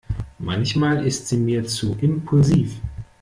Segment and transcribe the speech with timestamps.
[0.39, 2.73] Manchmal ist sie mir zu impulsiv.